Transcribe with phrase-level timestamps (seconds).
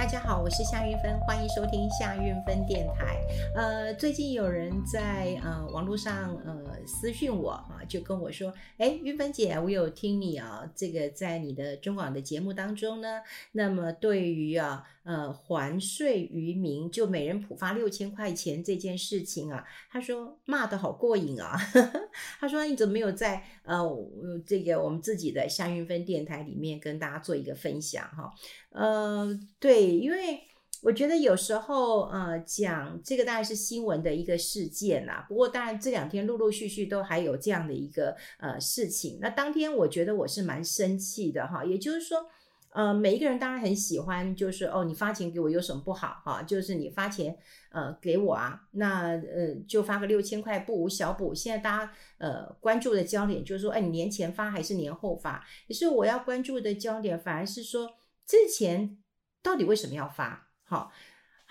[0.00, 3.20] 大家好，我是夏运芬，欢迎收听夏运芬电台。
[3.54, 13.20] 呃，最近有人在呃网络上呃私讯我啊，就跟我说，哎，运芬姐，我有听你啊，这个在你的中广的节目当中呢，
[13.52, 21.56] 那么对于啊呃还税于民，就每人普发六千块钱这件事情啊，他说骂得好过瘾啊，
[22.40, 23.80] 他说你怎么没有在呃
[24.46, 28.32] 这个我们自己的夏云芬电台里面跟大家做一个分享哈？
[28.70, 29.90] 呃，对。
[30.00, 30.40] 因为
[30.82, 35.26] 我觉得有时候，呃，讲这个当然是新闻的一个事件啦。
[35.28, 39.18] 不过，当然这两天陆陆续续都还有这样的一个呃事情。
[39.20, 41.64] 那当天我觉得我是蛮生气的哈。
[41.64, 42.26] 也就是说，
[42.70, 46.42] 呃，每一个人当然很喜欢，就是哦，你发钱给我有什么不好哈？
[46.42, 47.36] 就是你发钱
[47.70, 51.34] 呃给我啊，那呃就发个六千块不无小补。
[51.34, 55.44] 现在大家呃关注的焦点就是说，哎，你年前发还是年后发？
[55.68, 57.90] 可是我要关注的焦点反而是说
[58.26, 58.96] 这钱。
[59.42, 60.50] 到底为什么要发？
[60.64, 60.92] 好，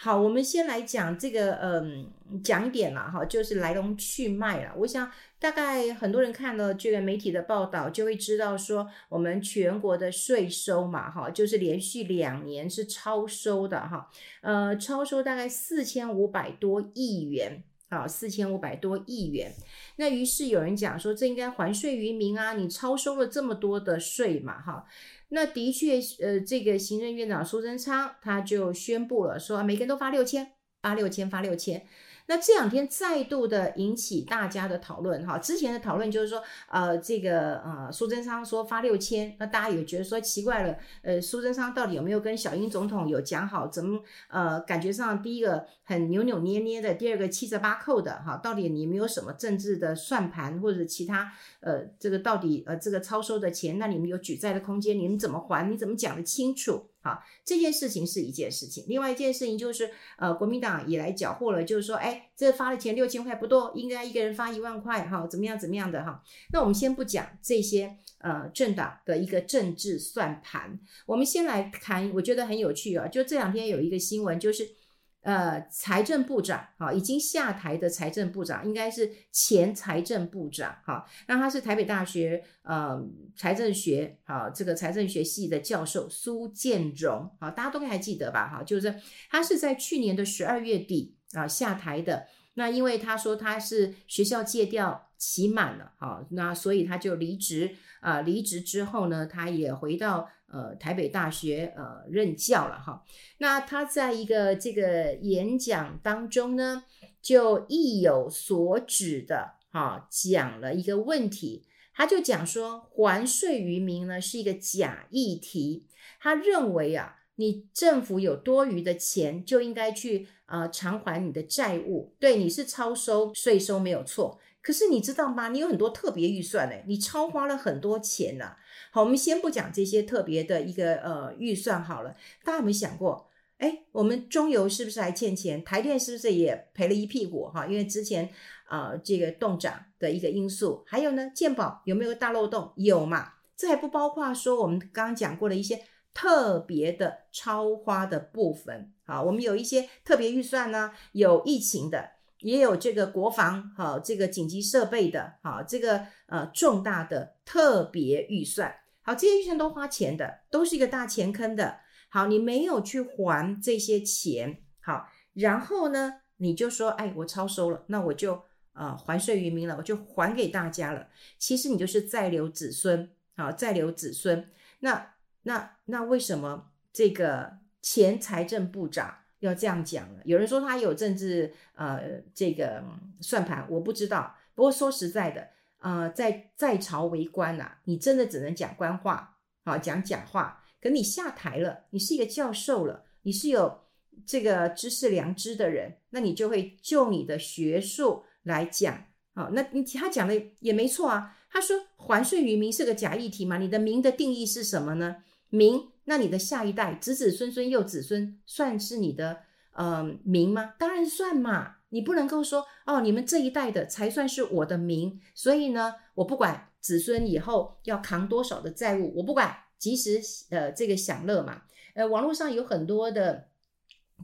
[0.01, 2.09] 好，我们先来讲这个，嗯，
[2.41, 4.71] 讲点啦，哈，就是来龙去脉了。
[4.77, 19.51] 我想大概很多人看了这个媒体的报道，就会知道说，我们全国的税收嘛，哈，就是连续两年是超收的，哈，呃，超收大概四千五百多亿元，啊，四千五百多亿元。
[19.97, 24.85] 那于是有人讲说，这应该还税于民啊，你超收了这么多的税嘛，哈。
[25.29, 31.85] 那的确，呃，这个行政院长苏贞昌他就宣布了，说每个人都发六千，发六千，发六千。
[32.29, 43.67] 那这两天再度的引起大家的讨论，哈，之前的讨论就是说，呃，这个呃，苏贞昌说发六千，那大家也觉得说奇怪了，呃，苏贞昌到底有没有跟小英总统有讲好？
[43.67, 55.67] 怎么呃，感觉上第一个很扭扭捏捏的，第二个七折八扣的，哈，到底你没有什么政治的算盘或者其他呃，这个到底呃这个超收的钱，那你们有举债的空间，你们怎么还？
[55.67, 56.88] 你怎么讲得清楚？
[57.01, 66.21] 好，这件事情是一件事情，另外一件事情就是，呃，国民党也来缴获了，就是说，哎，这发的钱六千块不多，应该一个人发一万块，哈，怎么样怎么样的哈。
[66.51, 74.78] 那我们先不讲这些，呃，政党的一个政治算盘，我们先来谈，我觉得很有趣啊，就这两天有一个新闻，就是。
[75.21, 81.05] 呃，财政部长啊，已经下台的财政部长，应该是前财政部长哈。
[81.27, 82.97] 那他是台北大学呃
[83.35, 88.47] 财政学啊这个财政学系的教授苏建荣啊，大家都还记得吧？
[88.47, 88.95] 哈，就是
[89.29, 92.27] 他是在去年的十二月底啊下台的。
[92.53, 98.21] 那因为他说他是学校借调期满了，哈，那所以他就离职啊。
[98.21, 100.29] 离职之后呢，他也回到。
[100.51, 103.03] 呃，台北大学呃任教了哈，
[103.37, 106.83] 那他在一个这个演讲当中呢，
[107.21, 115.85] 就意有所指的哈讲了一个问题，他就讲说还税于民呢是一个假议题，
[116.19, 124.39] 他认为啊，你政府有多余的钱就应该去呃偿还你的债务，对，你是超收税收没有错。
[124.61, 125.47] 可是你知道吗？
[125.47, 128.57] 你有很多特别预算嘞，你超花了很多钱呐。
[128.91, 132.15] 好，我们先不讲这些特别的一个呃预算好了。
[132.43, 133.29] 大家有没有想过？
[133.57, 135.63] 哎，我们中油是不是还欠钱？
[135.63, 137.67] 台电是不是也赔了一屁股哈？
[137.67, 138.29] 因为之前
[138.65, 142.71] 啊、这个冻涨的一个因素，还有呢，健保有没有大漏洞？
[142.77, 143.33] 有嘛？
[143.57, 145.83] 这还不包括说我们刚刚讲过的一些
[146.13, 148.93] 特别的超花的部分。
[149.05, 152.11] 好，我们有一些特别预算呢，有疫情的。
[152.39, 161.79] 也有这个国防好，这个紧急设备的好，这个呃重大的特别预算，好，这些预算都花钱的，都是一个大钱坑的。
[162.09, 168.41] 好，你没有去还这些钱，好，然后呢，你就说，哎，我超收了，那我就
[168.73, 171.07] 呃还税于民了，我就还给大家了。
[171.37, 174.49] 其实你就是再留子孙，好，再留子孙。
[174.79, 175.13] 那
[175.43, 179.18] 那那为什么这个前财政部长？
[179.39, 182.83] 要这样讲了，有人说他有政治呃这个
[183.21, 184.35] 算盘，我不知道。
[184.53, 185.47] 不过说实在的，
[185.79, 190.61] 呃，在在朝为官呐、啊，你真的只能讲官话，啊，讲假话。
[190.81, 193.79] 可你下台了，你是一个教授了，你是有
[194.25, 201.37] 这个知识良知的人，那你就会就你的学术来讲，好，那你他讲的也没错啊。
[201.49, 205.23] 他说还税于民是个假议题嘛，你的民的定义是什么呢？
[205.49, 205.89] 民。
[206.09, 210.73] 那你的下一代子子孙孙又子孙算是你的呃名吗？
[210.79, 211.75] 当然算嘛！
[211.89, 220.19] 你不能够说哦，你们这一代的才算是我的名，所以呢，我不管子孙以后要扛多少的债务，我不管，及时
[220.49, 221.61] 呃这个享乐嘛。
[221.93, 223.49] 呃，网络上有很多的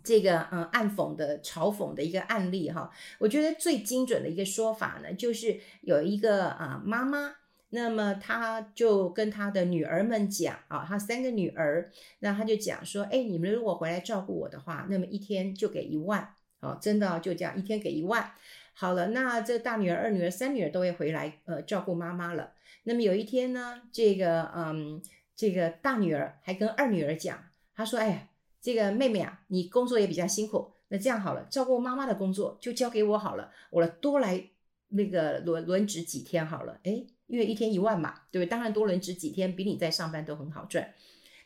[0.04, 2.90] 这个呃暗讽的嘲讽的一个案例哈，
[3.20, 7.36] 我觉得最精准的一个说法呢，就是有一个啊、妈妈。
[7.76, 18.32] 那么他就跟他的女儿们讲啊，他三个女儿，那他就讲说，哎，你们如果回来照顾我的话，那么一天就给一万，哦，真的就这样，一天给一万。
[18.74, 22.54] 好了，那这大女儿、二女儿、三女儿都会回来呃照顾妈妈了。
[22.84, 25.02] 那么有一天呢，这个嗯，
[25.36, 27.38] 这个大女儿还跟二女儿讲，
[27.76, 28.30] 她说，哎呀，
[28.62, 34.42] 这个妹妹啊，你工作也比较辛苦，那这样好了，照顾妈妈的工作就交给我好了，我来多来
[34.90, 37.06] 那个轮轮值几天好了，哎。
[37.28, 38.50] 因为一天一万嘛，对不对？
[38.50, 40.94] 当然多轮值几天，比你在上班都很好赚。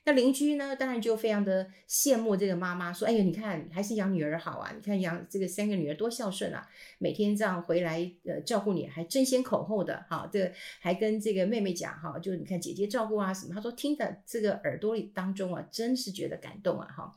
[0.06, 4.72] 那邻居呢，当然就非常的羡慕这个妈妈，说：“哎呀，你看还是养女儿好啊！
[4.74, 6.66] 你看养这个三个女儿多孝顺啊，
[6.98, 10.28] 每天这样回来呃照顾你，还争先恐后的哈。
[10.32, 13.54] 这还跟这个妹妹讲哈，就你看姐姐照顾啊什么。
[13.54, 17.16] 他说听的这个耳朵里当中啊，真是觉得感动啊哈。”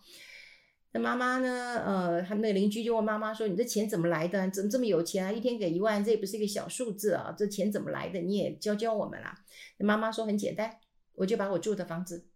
[0.94, 1.82] 那妈妈呢？
[1.86, 4.50] 呃，他们那邻居就问妈妈说：“你这钱怎么来的？
[4.50, 5.32] 怎么这么有钱啊？
[5.32, 7.34] 一天给一万，这也不是一个小数字啊！
[7.36, 8.20] 这钱怎么来的？
[8.20, 9.34] 你也教教我们啦。”
[9.78, 10.78] 那妈妈说：“很简单，
[11.14, 12.28] 我就把我住的房子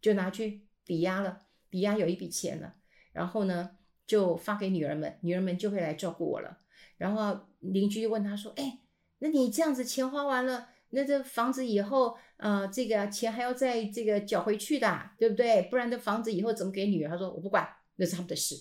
[0.00, 2.76] 就拿去抵押了，抵押有一笔钱了，
[3.12, 3.72] 然后呢
[4.06, 6.60] 就发给女儿们，女儿们就会来照顾我了。”
[6.96, 8.80] 然后邻居就问他说：“哎，
[9.18, 15.68] 那你这样子钱花完了，那这房子以后，呃，这个钱还要再这个缴回去的，对不对？
[15.70, 17.68] 不然这房子以后怎么给女儿？”他说：“我不管。”
[18.00, 18.56] 那是他们的事，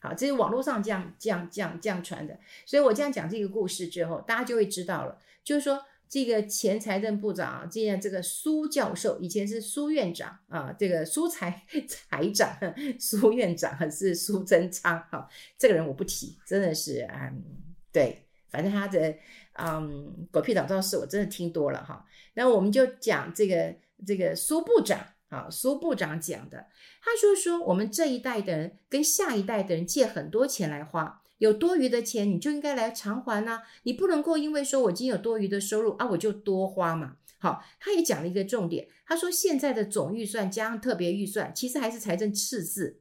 [0.00, 12.56] 好，这是网络上这样这样这样这样传的，所以我这样讲这个故事之后，大家就会知道了，就是说这个前财政部长啊，现在这个苏教授以前是苏院长啊，这个苏财 财长
[12.98, 17.44] 苏院长是苏贞昌，哈，这个人我不提，真的是嗯，
[17.92, 19.14] 对，反正他的
[19.52, 23.74] 嗯狗屁倒灶事我真的听多了哈，那我们就讲这个
[24.06, 24.98] 这个苏部长。
[25.28, 26.68] 啊，苏部长讲的，
[27.02, 37.16] 他说说我们这一代的人跟下一代的人借很多钱来花，有多余的钱你就应该来偿还呐，你不能够因为说我今天有多余的收入啊，我就多花嘛。
[37.40, 43.00] 好，他也讲了一个重点，他说现在的总预算加上特别预算，其实还是财政赤字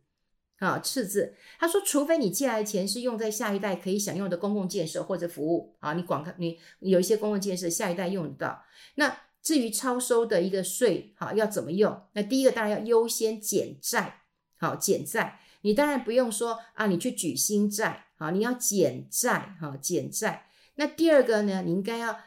[0.59, 1.33] 啊，赤字。
[1.57, 8.63] 他说，除非你借来的钱是用在下一代可以享用的公共建设或者服务啊，你广你有一些公共建设下一代用得到，
[8.95, 9.17] 那。
[9.47, 12.01] 至于超收的一个税，好，要怎么用？
[12.11, 14.23] 那第一个当然要优先减债，
[14.57, 15.39] 好，减债。
[15.61, 20.47] 你当然不用说啊，你去举新债，好，你要减债，哈，减债。
[20.75, 22.19] 那第二个呢，你应该要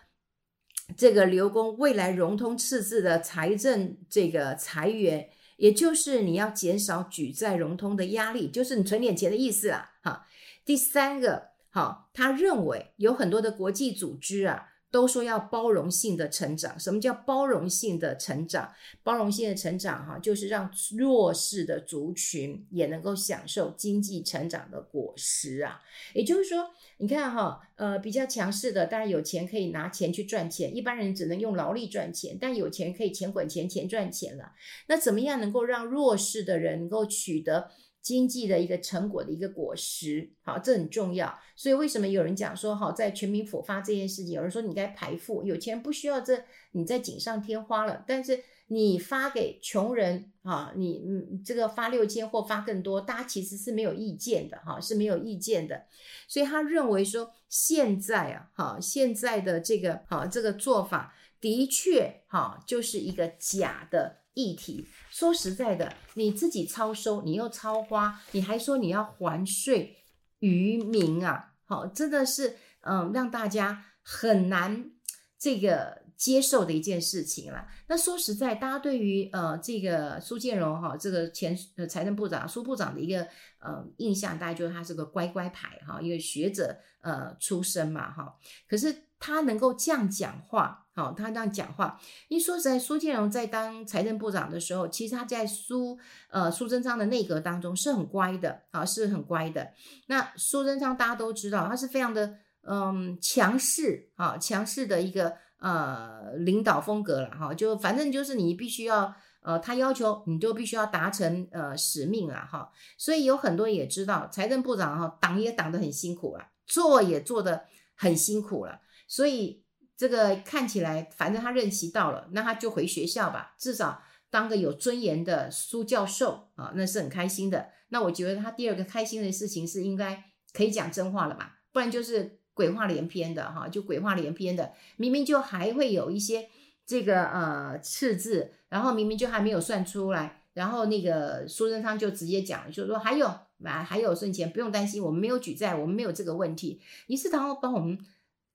[0.96, 5.28] 这个留供未来融通赤字的财政这个财源，
[5.58, 10.26] 也就是你要减少举债融通的压力，就是你存点钱的意思啦，哈。
[10.64, 14.69] 第三个，好，他认为有很多的国际组织啊。
[14.90, 18.72] 都说要包容性的成长，什么叫包容性的成长？
[19.02, 25.81] 包容性的成长，哈，就是让弱势的族群也能够享受经济成长的果实啊。
[26.14, 34.52] 也就是说，你看哈，呃，比较强势的，当然有钱可以拿钱去赚钱，一般人只能用劳力赚钱，但有钱可以钱滚钱，钱赚钱了。
[34.88, 37.70] 那怎么样能够让弱势的人能够取得？
[38.02, 41.38] 经济的一个成果的一个果实，好，这很重要。
[41.55, 46.43] 所以为什么有人讲说，好，在全民普发这件事情，有人说你该排富，有钱不需要这
[46.73, 55.85] 你在锦上添花了，但是你发给穷人啊，你嗯这个发六千或发更多，大家其实是没有意见的哈，是没有意见的。
[56.26, 64.19] 所以他认为说，现在啊，哈，现在的这个哈这个做法的确哈，就是一个假的。
[64.35, 69.96] 议题说实在的，你自己超收，你又超花，你还说你要还税
[70.39, 71.53] 于民啊？
[71.65, 74.91] 好，真的是嗯，让大家很难
[75.39, 77.67] 这个接受的一件事情了。
[77.86, 83.27] 那说实在，大家对于呃这个苏建荣哈，这个前呃财政部长苏部长的一个
[83.58, 88.36] 呃印象，大概就是他是个乖乖牌哈，一个学者呃出身嘛哈。
[88.69, 90.86] 可是他能够这样讲话。
[90.93, 91.98] 好，他这样讲话。
[92.29, 95.98] 因为说实在，苏建荣在当财政部长的时候，其实他在苏
[96.29, 99.70] 呃苏贞昌的内阁当中是很乖的啊，是很乖的。
[100.08, 102.34] 那苏贞昌大家都知道，他是非常的
[102.65, 107.55] 嗯强势啊，强势的一个呃领导风格了哈。
[107.55, 112.70] 就反正就是你必须要呃，他要求你就必须要达成呃使命了哈。
[112.98, 117.64] 所以有很多也知道，财政部长哈挡也挡得很辛苦了，做也做得
[117.94, 119.62] 很辛苦了，所以。
[120.00, 127.69] 这个看起来，反正他任期到了，那他就回学校吧，至少当个有尊严的苏教授啊，那是很开心的。
[127.90, 130.24] 那我觉得他第二个开心的事情是应该
[130.55, 136.48] 可以讲真话了吧，不然就是鬼话连篇的哈，就鬼话连篇的，明明就还会有一些
[136.84, 143.26] 这个呃赤字，然后明明就还没有算出来，然后那个苏贞昌就直接讲，就说还有
[143.64, 147.98] 啊还有剩钱，不用担心，我们没有举债，我们没有这个问题，你是当帮我们。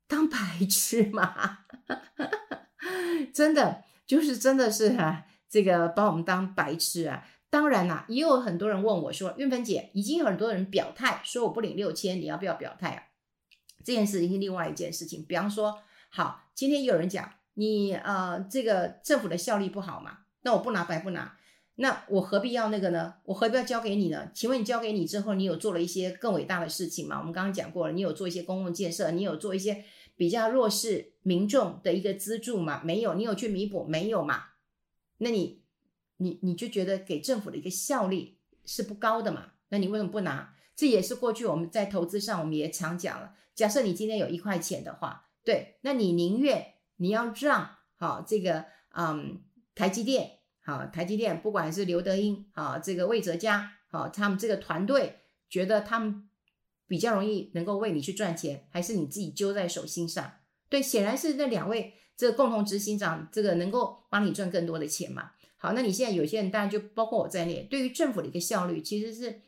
[0.07, 0.37] 当白
[0.69, 1.65] 痴嘛，
[3.33, 7.25] 真的就是真的是、啊，这个把我们当白痴啊！
[7.49, 13.03] 当然啦，也有很多人问我说：“韵芬姐，已经有很多人表态说我不领六千，你要不要表态啊？”
[13.85, 15.23] 这件事情是另外一件事情。
[15.23, 15.77] 比方说，
[16.09, 21.37] 好，今天有人讲你呃，这个政府的效率不好嘛，那我不拿白不拿，
[21.75, 23.13] 那我何必要那个呢？
[23.23, 24.31] 我何必要交给你呢？
[24.33, 27.19] 请问你交给你之后，你有做了一些更伟大的事情吗？
[27.19, 29.85] 我们刚刚讲过了，你有做一些公共建设，你有做一些。
[30.17, 32.79] 比较弱势民众的一个资助吗？
[32.85, 34.43] 没有，你有去弥补没有嘛？
[35.17, 35.61] 那你
[36.15, 39.47] 你你就觉得给政府的一个效率是不高的嘛？
[39.67, 40.53] 那你为什么不拿？
[40.75, 43.33] 这也是过去我们在投资上我们也常讲了。
[43.53, 48.65] 假设你今天有一块钱的话，对，那你宁愿你要让好这个
[48.95, 49.41] 嗯
[49.73, 56.29] 台积电好台积电，不管是刘德英好这个魏哲家好他们这个团队觉得他们。
[56.87, 60.33] 比较容易能够为你去赚钱，还是你自己揪在手心上？
[60.69, 65.31] 对，显然是那两位这个共同执行长，这个能够帮你赚更多的钱嘛。
[65.57, 69.41] 好，那你现在有些人当然就包括我在内，对于政府的一个效率，其实是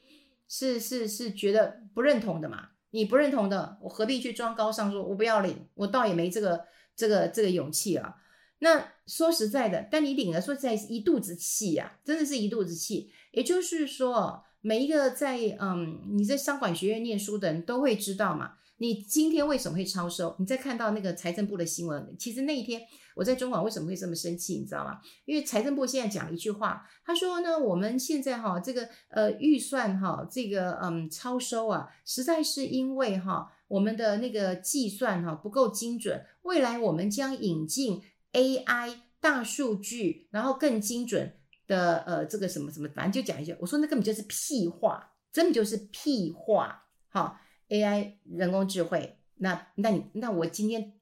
[0.48, 2.70] 是是是觉得不认同的嘛。
[2.92, 8.16] 你不认同的，我何必去装高尚说，我不要领，我倒也没这个这个这个勇气啊。
[8.60, 13.12] 那说实在的，但你领了，说实在一肚子气呀、啊，真的是一肚子气。
[13.32, 14.44] 也就是说。
[14.60, 20.36] 每一个在嗯你在商管学院念书的人都会知道嘛，你今天为什么会超收？
[20.40, 22.82] 你在看到那个财政部的新闻，其实那一天
[23.16, 24.56] 我在中广为什么会这么生气？
[24.56, 25.00] 你知道吗？
[25.26, 38.02] 因为财政部现在讲了一句话，他说呢，我们现在哈这个呃预算哈这个嗯超收啊，实在是因为哈我们的那个计算哈不够精准，未来我们将引进
[38.34, 41.34] AI 大数据，然后更精准。
[41.68, 43.54] 的呃，这个什么什么，反正就讲一下。
[43.60, 46.82] 我说那根本就是屁话，真的就是屁话。
[47.10, 47.38] 哈
[47.70, 50.94] ，AI 人工智慧，那那你那我今天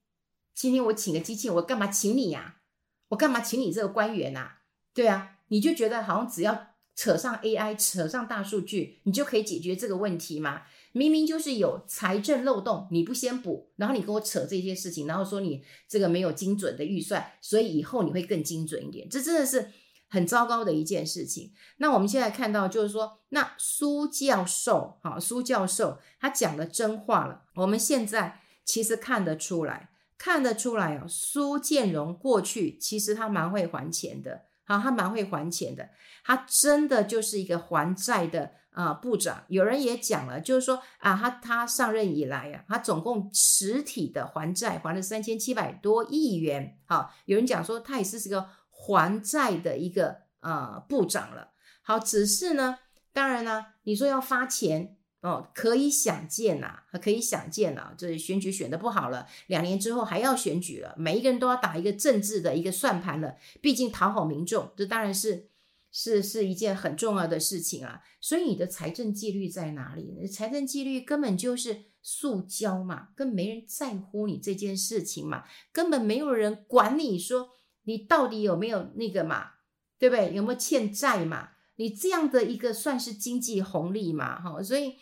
[0.54, 2.62] 今天我请个机器，我干嘛请你呀？
[3.10, 4.50] 我干嘛请你这个官员呐？
[4.94, 10.64] 对啊，你就觉得好像只要扯上 AI，扯上大数据，你就可以解决这个问题吗？
[10.92, 19.72] 明明就是有财政漏洞，你不先补，然后你跟我扯这些事情，然后说你这个没有精准的预算，所以以后你会更精准一点，这真的是。
[20.16, 21.52] 很糟糕的一件事情。
[21.78, 27.44] 那我们现在看到，就是说，那苏教授，好，苏教授他讲了真话了。
[27.56, 35.90] 我们现在其实看得出来，看得出来哦，苏建荣过去其实他蛮会还钱的，好，他蛮会还钱的，
[36.24, 39.44] 他真的就是一个还债的啊、部长。
[39.50, 46.78] 有人也讲了，就是说啊，他他上任以来啊，他总共实体的还债还了三千七百多亿元。
[46.86, 48.48] 好，有人讲说他也是是个。
[48.86, 52.78] 还债的一个呃部长了，好，只是呢，
[53.12, 65.50] 当然呢，你说要发钱哦，可以想见呐，可以想见呐，这选举选得不好了，两年之后还要选举了，每一个人都要打一个政治的一个算盘了，毕竟讨好民众，这当然是
[65.92, 68.04] 是是一件很重要的事情啊。
[68.22, 70.28] 所以你的财政纪律在哪里？
[70.28, 77.50] 财政纪律根本就是塑胶嘛，根本没人在乎你这件事情嘛，根本没有人管你说。
[77.86, 79.52] 你到底有没有那个嘛？
[79.98, 80.34] 对不对？
[80.34, 81.52] 有没有欠债嘛？
[81.78, 84.40] 你这样的一个算是经济红利嘛？
[84.42, 84.96] 哈，所以，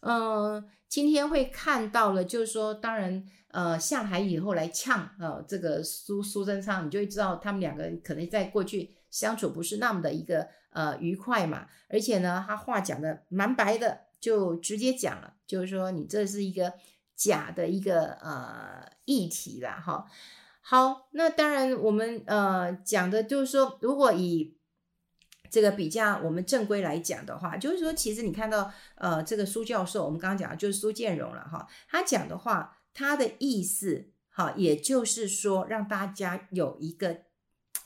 [0.00, 11.66] 嗯、今天会看到了，就是说，当然，呃，下台以后来呛，呃，这个苏苏贞昌，你就会知道他们两个可能在过去相处不是那么的一个呃愉快嘛。
[11.88, 16.72] 而且呢，他话讲的蛮白的，就直接讲了，就是说你这是一个
[17.16, 20.06] 假的一个呃议题啦，哈。
[20.70, 24.54] 好，那当然，我们呃讲的就是说，如果以
[25.50, 37.22] 这个比较我们正规来讲的话，就是说，其实你看到呃这个苏教授，我们刚刚讲的就是苏建荣了哈，他讲的话，他的意思哈，也就是说让大家有一个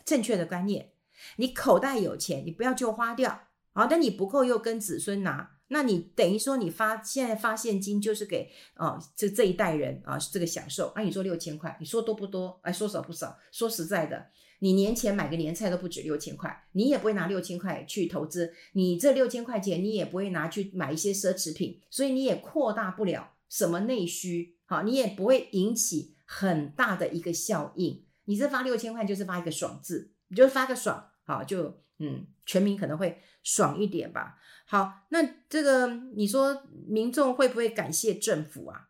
[0.04, 0.90] 正确的观念，
[1.36, 5.52] 你口袋有钱，你不要就花掉，好，但你不够又跟子孙拿。
[5.72, 12.60] 那你等于说你发现在发现金就是给啊这、这一代人啊这个享受，按、啊、你说六千块，你说多不多？
[12.62, 13.38] 哎，说少不少。
[13.50, 14.26] 说实在的，
[14.58, 28.04] 你年前买个年菜都不止六千块，你也不会拿六千块去投资，你这六千块钱你也不会拿去买一些奢侈品，所以你也扩大不了什么内需，好，你也不会引起很大的一个效应。
[28.26, 34.36] 你这发六千块就是发一个爽字，你就发个爽，好，就嗯，全民可能会爽一点吧。
[34.72, 35.86] 好，那这个
[36.16, 38.88] 你说民众会不会感谢政府啊？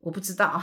[0.00, 0.60] 我不知道，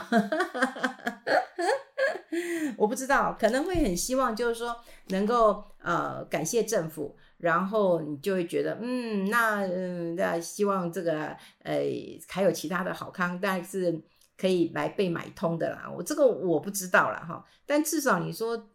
[2.75, 4.75] 我不知道，可能会很希望，就是说
[5.07, 11.27] 能够呃感谢政府，然后你就会觉得嗯，那嗯，那希望这个
[11.63, 11.81] 呃
[12.27, 14.01] 还有其他的好康，但是
[14.37, 15.89] 可以来被买通的啦。
[15.89, 18.69] 我这个我不知道了哈，但至少你说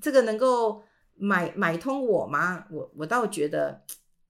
[0.00, 0.84] 这个能够
[1.16, 2.64] 买买通我吗？
[2.70, 3.82] 我我倒觉得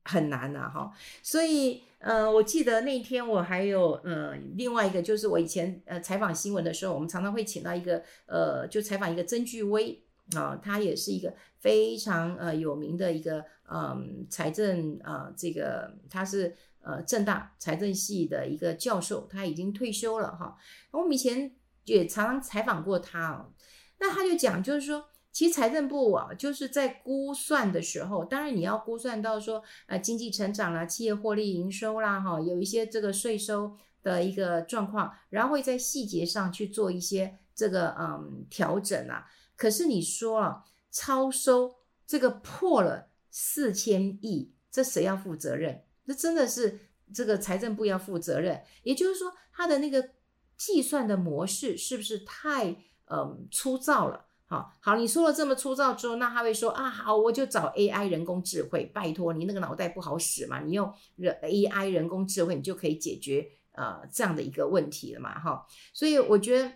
[0.04, 0.92] 很难啊，哈。
[1.22, 10.02] 所以，呃，我记得那天我还有，呃，另外一个就是我以前呃采访新闻的时候，我们常常会请到一个，呃，就采访一个曾巨威
[10.34, 20.56] 啊，他也是一个非常呃有名的一个，嗯、财政啊、这个他是呃政大财政系的一个教授，他已经退休了哈。
[20.90, 21.54] 我们以前
[21.84, 23.52] 也常常采访过他哦，
[23.98, 25.06] 那他就讲，就是说。
[25.32, 39.26] 其实财政部啊，就是在估算的时候，当然你要估算到说，呃，经济成长啦、企业获利营收啦，哈，有一些这个税收的一个状况，然后会在细节上去做一些这个嗯调整啊。
[39.56, 45.82] 可是你说啊，超收这个破了四千亿，这谁要负责任？
[46.06, 46.78] 这真的是
[47.14, 48.62] 这个财政部要负责任。
[48.82, 50.10] 也就是说，它的那个
[50.58, 54.26] 计算的模式是不是太嗯粗糙了？
[54.52, 65.66] 好好，你说了这么粗糙之后，那他会说啊，好，我就找 AI 人工智慧，拜托你那个脑袋不好使嘛，你用人 AI 人工智慧，你就可以解决呃这样的一个问题了嘛，哈。
[65.94, 66.70] 所以我觉得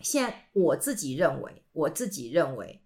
[0.00, 2.82] 现在我自己认为，我自己认为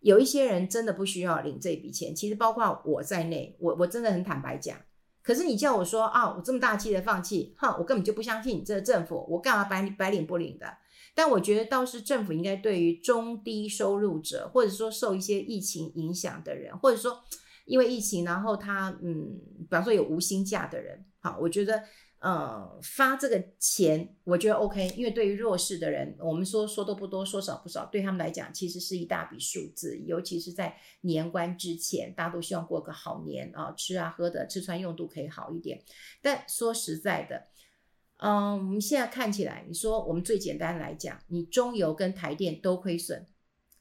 [0.00, 4.76] 有一些人真的不需要领这笔钱，其实包括我在内，我我真的很坦白讲。
[5.22, 10.66] 可是你叫我说啊，我这么大气的放弃，哼，我根本就不相信你这个政府，我干嘛白白领不领的？
[11.18, 17.24] 但我觉得倒是政府应该对于中低收入者，或者说受一些疫情影响的人，或者说
[17.64, 21.82] 因为疫情，然后他嗯，比方说有无薪假的人，好，我觉得
[22.20, 35.82] 呃发这个钱，我觉得 OK，因为对于弱势的人，我们说说多不多，说少不少，对他们来讲其实是一大笔数字，尤其是在年关之前，大家都希望过个好年啊，吃啊喝的，吃穿用度可以好一点。
[36.22, 37.48] 但说实在的。
[38.20, 43.26] 嗯，我们现在看起来，你说我们最简单来讲，你中油跟台电都亏损，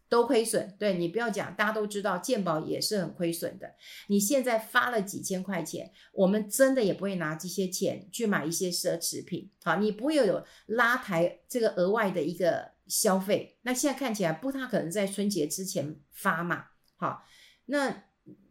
[0.08, 0.76] 都亏损。
[0.78, 3.74] 对，你不要讲，大家都知道健保也是很亏损的。
[4.08, 9.50] 你现在发了几千块钱，我们真的也不会拿这些钱去买一些奢侈品。
[9.64, 13.58] 好，你不会有拉抬这个额外的一个消费。
[13.64, 16.66] 那现在看起来不太可能在春节之前发嘛。
[16.96, 17.24] 好，
[17.66, 18.07] 那。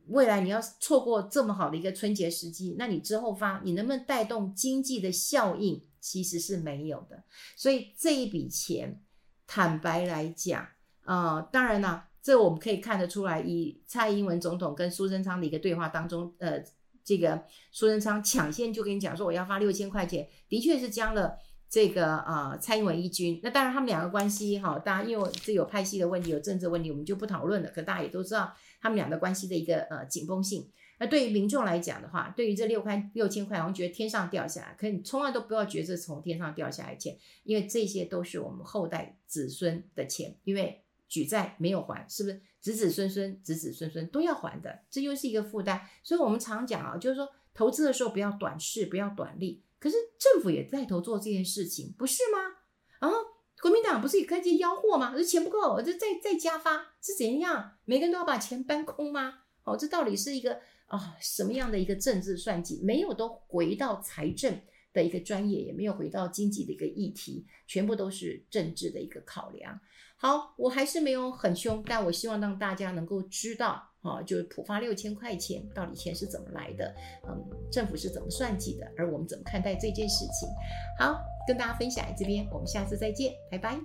[0.09, 5.83] 未来你要错过这么好的一个春节时机，那你之后发，你能不能带动经济的效应？
[6.01, 7.25] 其实是没有的。
[7.57, 9.03] 所以这一笔钱，
[9.45, 10.65] 坦白来讲，
[11.05, 16.63] 呃，当然啦，这我们可以看得出来，以蔡英文总统跟苏贞昌的一个对话当中，呃，
[17.03, 17.43] 这个
[17.73, 21.37] 苏贞昌抢先就跟你讲说我要发六千块钱，的确是将了
[21.69, 23.41] 这个呃蔡英文一军。
[23.43, 27.71] 那当然他们两个关系哈，当然因为这有派系的问题，有政治问题，我们就不讨论了。
[27.71, 28.55] 可大家也都知道。
[28.87, 30.71] 他们俩的关系的一个呃紧绷性，
[31.01, 44.79] 那对于民众来讲的话，对于这六块六千块，好像觉得天上掉下来，可你从来都不要觉得从天上掉下来钱，因为这些都是我们后代子孙的钱，因为举债没有还，是不是子子孙孙子子孙孙都要还的？
[44.89, 49.65] 这又是一个负担，所以我们常讲啊，就是说投资的时候不要短视，不要短利。
[49.81, 52.39] 可是政府也带头做这件事情，不是吗？
[53.01, 53.17] 然后。
[53.67, 55.11] 国民党不是也开始吆喝吗？
[55.13, 57.73] 说钱不够，就再再加发是怎样？
[57.85, 59.41] 每个人都要把钱搬空吗？
[59.65, 62.81] 哦，这到底是一个啊、什么样的一个政治算计？
[62.85, 64.61] 没有都回到财政
[64.93, 69.81] 的一个专业，也没有回到经济的一个议题，全部都是政治的一个考量。
[70.17, 76.95] 好，我还是没有很凶，但我希望让大家能够知道，啊、就是普发六千块钱到底钱是怎么来的，
[77.29, 80.49] 嗯，政府是怎么算计的，而我们怎么看待这件事情？
[80.99, 81.17] 好。
[81.47, 83.79] 跟大家分享这边，我们下次再见，拜拜。